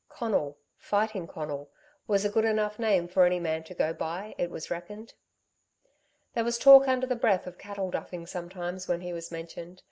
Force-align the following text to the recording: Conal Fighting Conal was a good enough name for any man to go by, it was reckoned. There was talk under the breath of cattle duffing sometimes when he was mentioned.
Conal 0.09 0.57
Fighting 0.79 1.27
Conal 1.27 1.69
was 2.07 2.25
a 2.25 2.29
good 2.29 2.43
enough 2.43 2.79
name 2.79 3.07
for 3.07 3.23
any 3.23 3.39
man 3.39 3.63
to 3.65 3.75
go 3.75 3.93
by, 3.93 4.33
it 4.39 4.49
was 4.49 4.71
reckoned. 4.71 5.13
There 6.33 6.43
was 6.43 6.57
talk 6.57 6.87
under 6.87 7.05
the 7.05 7.15
breath 7.15 7.45
of 7.45 7.59
cattle 7.59 7.91
duffing 7.91 8.25
sometimes 8.25 8.87
when 8.87 9.01
he 9.01 9.13
was 9.13 9.29
mentioned. 9.31 9.79